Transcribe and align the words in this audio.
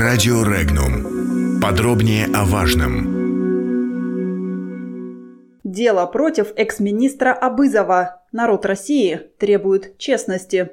Радио 0.00 0.42
Регнум. 0.44 1.60
Подробнее 1.60 2.24
о 2.34 2.46
важном. 2.46 3.04
Дело 5.62 6.06
против 6.06 6.54
экс-министра 6.56 7.34
Абызова. 7.34 8.22
Народ 8.32 8.64
России 8.64 9.20
требует 9.38 9.98
честности. 9.98 10.70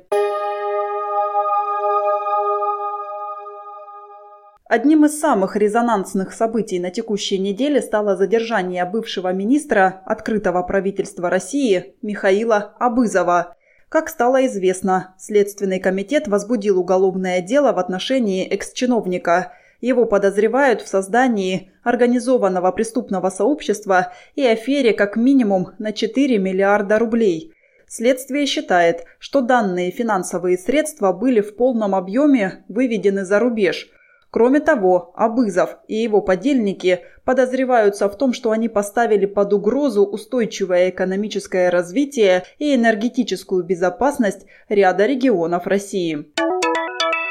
Одним 4.70 5.04
из 5.04 5.20
самых 5.20 5.58
резонансных 5.58 6.32
событий 6.32 6.80
на 6.80 6.90
текущей 6.90 7.38
неделе 7.38 7.82
стало 7.82 8.16
задержание 8.16 8.86
бывшего 8.86 9.34
министра 9.34 10.04
открытого 10.06 10.64
правительства 10.64 11.30
России 11.30 11.96
Михаила 12.02 12.76
Абызова. 12.80 13.57
Как 13.90 14.10
стало 14.10 14.46
известно, 14.48 15.16
Следственный 15.18 15.80
комитет 15.80 16.28
возбудил 16.28 16.78
уголовное 16.80 17.40
дело 17.40 17.72
в 17.72 17.80
отношении 17.80 18.46
экс-чиновника. 18.46 19.54
Его 19.80 20.06
подозревают 20.06 20.82
в 20.82 20.88
создании 20.88 21.72
организованного 21.84 22.72
преступного 22.74 23.30
сообщества 23.30 24.12
и 24.36 24.46
афере 24.46 24.92
как 24.92 25.16
минимум 25.16 25.70
на 25.80 25.94
4 25.94 26.38
миллиарда 26.38 27.00
рублей. 27.00 27.54
Следствие 27.88 28.46
считает, 28.46 29.06
что 29.20 29.40
данные 29.40 29.92
финансовые 29.92 30.58
средства 30.58 31.14
были 31.14 31.40
в 31.40 31.56
полном 31.56 31.96
объеме 31.96 32.66
выведены 32.68 33.24
за 33.24 33.40
рубеж– 33.40 33.90
Кроме 34.30 34.60
того, 34.60 35.14
Абызов 35.16 35.78
и 35.88 35.96
его 35.96 36.22
подельники 36.22 37.00
подозреваются 37.24 38.10
в 38.10 38.18
том, 38.18 38.34
что 38.34 38.52
они 38.52 38.68
поставили 38.68 39.26
под 39.26 39.54
угрозу 39.54 40.06
устойчивое 40.06 40.90
экономическое 40.90 41.70
развитие 41.70 42.44
и 42.60 42.76
энергетическую 42.76 43.64
безопасность 43.64 44.46
ряда 44.68 45.06
регионов 45.06 45.66
России. 45.66 46.26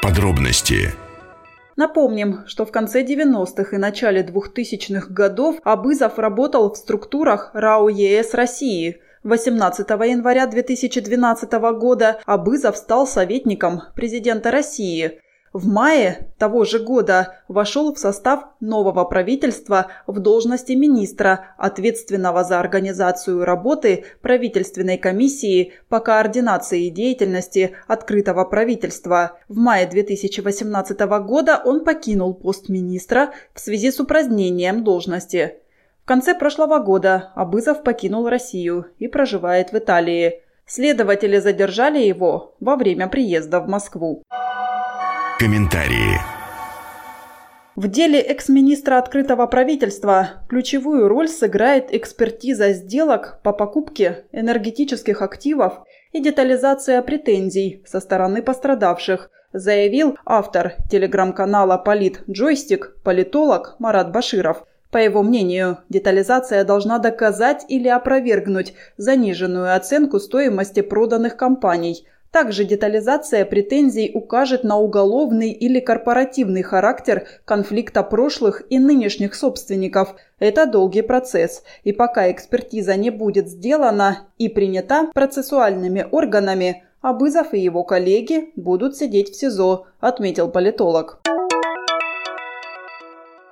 Подробности 0.01 0.93
Напомним, 1.75 2.39
что 2.47 2.65
в 2.65 2.71
конце 2.71 3.03
90-х 3.03 3.75
и 3.75 3.79
начале 3.79 4.23
2000-х 4.23 5.13
годов 5.13 5.57
Абызов 5.63 6.17
работал 6.17 6.73
в 6.73 6.77
структурах 6.77 7.51
РАО 7.53 7.89
ЕС 7.89 8.33
России. 8.33 8.97
18 9.23 9.87
января 9.87 10.47
2012 10.47 11.51
года 11.77 12.19
Абызов 12.25 12.77
стал 12.77 13.05
советником 13.05 13.83
президента 13.95 14.49
России– 14.49 15.19
в 15.57 15.67
мае 15.67 16.29
того 16.37 16.65
же 16.65 16.77
года 16.77 17.41
вошел 17.47 17.91
в 17.91 17.97
состав 17.97 18.43
нового 18.59 19.05
правительства 19.05 19.87
в 20.05 20.19
должности 20.19 20.73
министра, 20.73 21.55
ответственного 21.57 22.43
за 22.43 22.59
организацию 22.59 23.43
работы 23.43 24.05
правительственной 24.21 24.99
комиссии 24.99 25.73
по 25.89 25.99
координации 25.99 26.89
деятельности 26.89 27.75
открытого 27.87 28.45
правительства. 28.45 29.39
В 29.47 29.57
мае 29.57 29.87
2018 29.87 30.99
года 31.25 31.59
он 31.65 31.83
покинул 31.83 32.35
пост 32.35 32.69
министра 32.69 33.31
в 33.55 33.59
связи 33.59 33.91
с 33.91 33.99
упразднением 33.99 34.83
должности. 34.83 35.55
В 36.03 36.05
конце 36.05 36.35
прошлого 36.35 36.77
года 36.77 37.31
Абызов 37.33 37.81
покинул 37.81 38.29
Россию 38.29 38.85
и 38.99 39.07
проживает 39.07 39.71
в 39.71 39.77
Италии. 39.79 40.43
Следователи 40.67 41.39
задержали 41.39 41.99
его 41.99 42.55
во 42.59 42.75
время 42.75 43.07
приезда 43.07 43.59
в 43.59 43.67
Москву. 43.67 44.21
Комментарии. 45.39 46.19
В 47.75 47.87
деле 47.87 48.19
экс-министра 48.19 48.97
открытого 48.97 49.45
правительства 49.45 50.29
ключевую 50.49 51.07
роль 51.07 51.27
сыграет 51.27 51.93
экспертиза 51.93 52.73
сделок 52.73 53.39
по 53.43 53.53
покупке 53.53 54.25
энергетических 54.31 55.21
активов 55.21 55.83
и 56.11 56.21
детализация 56.21 57.03
претензий 57.03 57.83
со 57.85 57.99
стороны 57.99 58.41
пострадавших, 58.41 59.29
заявил 59.53 60.17
автор 60.25 60.73
телеграм-канала 60.89 61.77
«Полит 61.77 62.23
Джойстик» 62.27 62.95
политолог 63.03 63.75
Марат 63.77 64.11
Баширов. 64.11 64.65
По 64.89 64.97
его 64.97 65.21
мнению, 65.21 65.77
детализация 65.87 66.63
должна 66.63 66.97
доказать 66.97 67.63
или 67.69 67.87
опровергнуть 67.87 68.73
заниженную 68.97 69.75
оценку 69.75 70.19
стоимости 70.19 70.81
проданных 70.81 71.37
компаний– 71.37 72.07
также 72.37 72.65
детализация 72.65 73.45
претензий 73.45 74.11
укажет 74.13 74.63
на 74.63 74.77
уголовный 74.77 75.49
или 75.49 75.79
корпоративный 75.79 76.61
характер 76.61 77.25
конфликта 77.45 78.03
прошлых 78.03 78.61
и 78.69 78.77
нынешних 78.77 79.33
собственников. 79.33 80.13
Это 80.37 80.67
долгий 80.67 81.01
процесс, 81.01 81.63
и 81.83 81.93
пока 81.93 82.29
экспертиза 82.31 82.95
не 82.95 83.09
будет 83.09 83.49
сделана 83.49 84.27
и 84.37 84.49
принята 84.49 85.09
процессуальными 85.15 86.05
органами, 86.11 86.83
Абызов 87.01 87.55
и 87.55 87.59
его 87.59 87.83
коллеги 87.83 88.51
будут 88.55 88.95
сидеть 88.95 89.29
в 89.29 89.35
СИЗО, 89.35 89.87
отметил 89.99 90.47
политолог. 90.51 91.19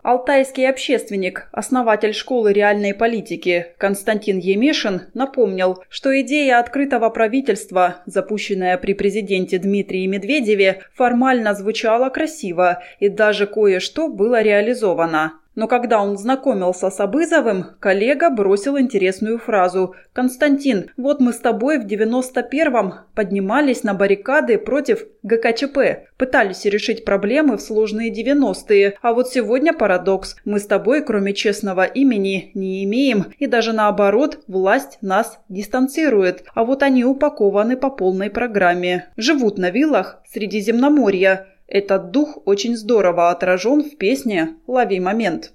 Алтайский 0.06 0.70
общественник, 0.70 1.48
основатель 1.52 2.14
школы 2.14 2.54
реальной 2.54 2.94
политики 2.94 3.74
Константин 3.80 4.38
Емешин 4.38 5.08
напомнил, 5.16 5.84
что 5.90 6.22
идея 6.22 6.60
открытого 6.60 7.10
правительства, 7.10 8.04
запущенная 8.06 8.78
при 8.78 8.94
президенте 8.94 9.58
Дмитрии 9.58 10.06
Медведеве, 10.06 10.84
формально 10.94 11.56
звучала 11.56 12.10
красиво 12.10 12.84
и 13.00 13.10
даже 13.10 13.48
кое-что 13.48 14.08
было 14.08 14.44
реализовано. 14.44 15.40
Но 15.56 15.68
когда 15.68 16.02
он 16.02 16.18
знакомился 16.18 16.90
с 16.90 17.00
Абызовым, 17.00 17.66
коллега 17.80 18.30
бросил 18.30 18.78
интересную 18.78 19.40
фразу. 19.40 19.96
«Константин, 20.14 20.92
вот 20.98 21.22
мы 21.22 21.32
с 21.32 21.38
тобой 21.38 21.80
в 21.80 21.86
91-м 21.86 22.94
поднимались 23.16 23.84
на 23.84 23.94
баррикады 23.94 24.58
против 24.58 25.06
ГКЧП, 25.24 26.10
пытались 26.18 26.66
решить 26.66 27.06
проблемы 27.06 27.58
в 27.58 27.62
сложные 27.62 28.12
90-е, 28.12 28.98
а 29.02 29.14
вот 29.14 29.30
сегодня 29.30 29.74
парадокс. 29.74 30.36
Мы 30.44 30.60
с 30.60 30.66
тобой, 30.66 31.04
кроме 31.04 31.34
честного 31.34 31.86
имени, 31.86 32.52
не 32.54 32.84
имеем, 32.84 33.34
и 33.40 33.48
даже 33.48 33.72
наоборот, 33.72 34.40
власть 34.48 34.98
нас 35.02 35.40
дистанцирует, 35.48 36.44
а 36.54 36.66
вот 36.66 36.84
они 36.84 37.06
упакованы 37.06 37.78
по 37.78 37.90
полной 37.90 38.30
программе. 38.30 39.08
Живут 39.16 39.58
на 39.58 39.70
виллах 39.70 40.22
Средиземноморья». 40.28 41.48
Этот 41.68 42.12
дух 42.12 42.38
очень 42.46 42.76
здорово 42.76 43.31
отражен 43.31 43.84
в 43.84 43.98
песне 43.98 44.56
«Лови 44.68 45.00
момент». 45.00 45.52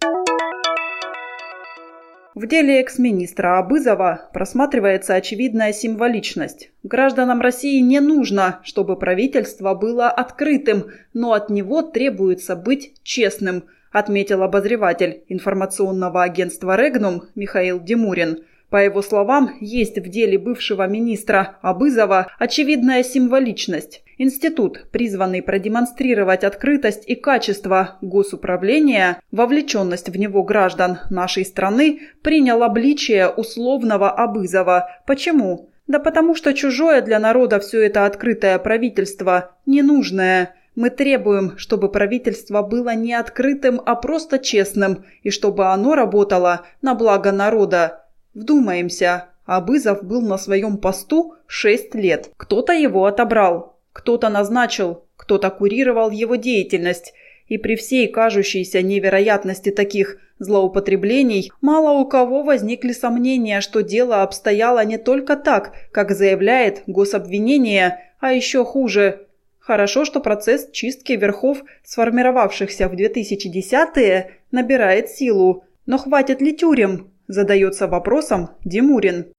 В 2.34 2.46
деле 2.46 2.80
экс-министра 2.80 3.58
Абызова 3.58 4.30
просматривается 4.32 5.14
очевидная 5.14 5.72
символичность. 5.72 6.70
Гражданам 6.82 7.40
России 7.40 7.80
не 7.80 8.00
нужно, 8.00 8.60
чтобы 8.64 8.96
правительство 8.96 9.74
было 9.74 10.08
открытым, 10.08 10.86
но 11.12 11.32
от 11.32 11.50
него 11.50 11.82
требуется 11.82 12.56
быть 12.56 12.94
честным, 13.02 13.64
отметил 13.92 14.42
обозреватель 14.42 15.22
информационного 15.28 16.22
агентства 16.22 16.76
«Регнум» 16.76 17.24
Михаил 17.34 17.78
Демурин. 17.78 18.44
По 18.68 18.82
его 18.82 19.02
словам, 19.02 19.56
есть 19.60 19.98
в 19.98 20.08
деле 20.08 20.38
бывшего 20.38 20.86
министра 20.86 21.58
Абызова 21.62 22.28
очевидная 22.38 23.02
символичность. 23.02 24.02
Институт, 24.22 24.84
призванный 24.92 25.40
продемонстрировать 25.40 26.44
открытость 26.44 27.08
и 27.08 27.14
качество 27.14 27.96
госуправления, 28.02 29.22
вовлеченность 29.32 30.10
в 30.10 30.18
него 30.18 30.42
граждан 30.42 30.98
нашей 31.08 31.46
страны, 31.46 32.00
принял 32.20 32.62
обличие 32.62 33.30
условного 33.30 34.10
Абызова. 34.10 34.90
Почему? 35.06 35.70
Да 35.86 35.98
потому 35.98 36.34
что 36.34 36.52
чужое 36.52 37.00
для 37.00 37.18
народа 37.18 37.60
все 37.60 37.80
это 37.86 38.04
открытое 38.04 38.58
правительство 38.58 39.52
ненужное. 39.64 40.54
Мы 40.74 40.90
требуем, 40.90 41.56
чтобы 41.56 41.90
правительство 41.90 42.60
было 42.60 42.94
не 42.94 43.14
открытым, 43.14 43.80
а 43.86 43.94
просто 43.94 44.38
честным, 44.38 45.06
и 45.22 45.30
чтобы 45.30 45.68
оно 45.68 45.94
работало 45.94 46.66
на 46.82 46.94
благо 46.94 47.32
народа. 47.32 48.04
Вдумаемся, 48.34 49.28
Абызов 49.46 50.04
был 50.04 50.20
на 50.20 50.36
своем 50.36 50.76
посту 50.76 51.36
шесть 51.46 51.94
лет. 51.94 52.28
Кто-то 52.36 52.74
его 52.74 53.06
отобрал. 53.06 53.79
Кто-то 53.92 54.28
назначил, 54.28 55.04
кто-то 55.16 55.50
курировал 55.50 56.10
его 56.10 56.36
деятельность, 56.36 57.12
и 57.46 57.58
при 57.58 57.74
всей 57.76 58.06
кажущейся 58.06 58.80
невероятности 58.80 59.70
таких 59.70 60.18
злоупотреблений 60.38 61.52
мало 61.60 61.98
у 61.98 62.06
кого 62.06 62.42
возникли 62.42 62.92
сомнения, 62.92 63.60
что 63.60 63.82
дело 63.82 64.22
обстояло 64.22 64.84
не 64.84 64.98
только 64.98 65.36
так, 65.36 65.72
как 65.92 66.12
заявляет 66.12 66.82
гособвинение, 66.86 67.98
а 68.20 68.32
еще 68.32 68.64
хуже. 68.64 69.26
Хорошо, 69.58 70.04
что 70.04 70.20
процесс 70.20 70.70
чистки 70.70 71.12
верхов, 71.12 71.62
сформировавшихся 71.84 72.88
в 72.88 72.94
2010-е, 72.94 74.30
набирает 74.50 75.10
силу. 75.10 75.64
Но 75.86 75.98
хватит 75.98 76.40
ли 76.40 76.56
тюрем? 76.56 77.10
Задается 77.28 77.86
вопросом 77.86 78.50
Димурин. 78.64 79.32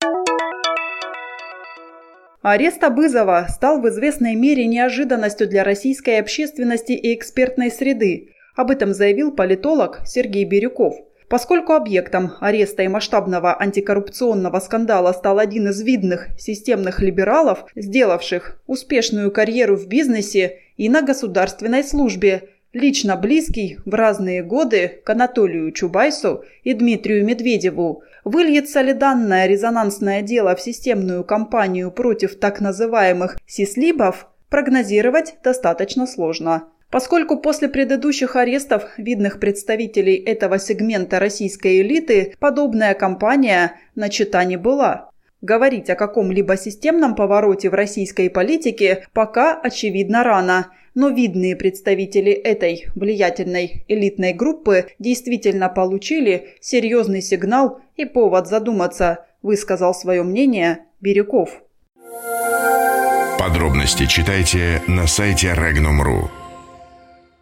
Арест 2.41 2.83
Абызова 2.83 3.45
стал 3.49 3.79
в 3.79 3.87
известной 3.89 4.33
мере 4.33 4.65
неожиданностью 4.65 5.47
для 5.47 5.63
российской 5.63 6.19
общественности 6.19 6.93
и 6.93 7.13
экспертной 7.13 7.69
среды. 7.69 8.29
Об 8.55 8.71
этом 8.71 8.95
заявил 8.95 9.31
политолог 9.31 10.01
Сергей 10.07 10.43
Бирюков. 10.45 10.95
Поскольку 11.29 11.73
объектом 11.73 12.33
ареста 12.41 12.81
и 12.81 12.87
масштабного 12.87 13.55
антикоррупционного 13.61 14.59
скандала 14.59 15.13
стал 15.13 15.37
один 15.37 15.69
из 15.69 15.81
видных 15.83 16.29
системных 16.39 16.99
либералов, 16.99 17.65
сделавших 17.75 18.59
успешную 18.65 19.31
карьеру 19.31 19.75
в 19.75 19.87
бизнесе 19.87 20.61
и 20.77 20.89
на 20.89 21.03
государственной 21.03 21.83
службе, 21.83 22.49
лично 22.73 23.15
близкий 23.15 23.79
в 23.85 23.93
разные 23.93 24.43
годы 24.43 25.01
к 25.03 25.09
Анатолию 25.09 25.71
Чубайсу 25.71 26.43
и 26.63 26.73
Дмитрию 26.73 27.25
Медведеву, 27.25 28.03
выльется 28.23 28.81
ли 28.81 28.93
данное 28.93 29.47
резонансное 29.47 30.21
дело 30.21 30.55
в 30.55 30.61
системную 30.61 31.23
кампанию 31.23 31.91
против 31.91 32.39
так 32.39 32.61
называемых 32.61 33.37
«сислибов», 33.45 34.27
прогнозировать 34.49 35.35
достаточно 35.43 36.05
сложно. 36.05 36.67
Поскольку 36.89 37.37
после 37.37 37.69
предыдущих 37.69 38.35
арестов 38.35 38.83
видных 38.97 39.39
представителей 39.39 40.15
этого 40.15 40.59
сегмента 40.59 41.19
российской 41.19 41.81
элиты 41.81 42.35
подобная 42.37 42.93
кампания 42.95 43.79
начата 43.95 44.43
не 44.43 44.57
была. 44.57 45.10
Говорить 45.41 45.89
о 45.89 45.95
каком-либо 45.95 46.55
системном 46.55 47.15
повороте 47.15 47.69
в 47.69 47.73
российской 47.73 48.29
политике 48.29 49.07
пока 49.13 49.59
очевидно 49.59 50.23
рано, 50.23 50.67
но 50.93 51.09
видные 51.09 51.55
представители 51.55 52.31
этой 52.31 52.87
влиятельной 52.93 53.83
элитной 53.87 54.33
группы 54.33 54.87
действительно 54.99 55.67
получили 55.69 56.55
серьезный 56.59 57.21
сигнал 57.21 57.81
и 57.95 58.05
повод 58.05 58.47
задуматься, 58.47 59.25
высказал 59.41 59.95
свое 59.95 60.21
мнение 60.21 60.85
Бирюков. 60.99 61.63
Подробности 63.39 64.05
читайте 64.05 64.83
на 64.87 65.07
сайте 65.07 65.47
Regnum.ru. 65.47 66.40